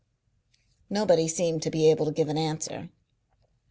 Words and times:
Nobody 0.89 1.27
seemed 1.27 1.61
to 1.61 1.69
be 1.69 1.91
able 1.91 2.07
to 2.07 2.11
give 2.11 2.27
an 2.27 2.37
answer. 2.39 2.89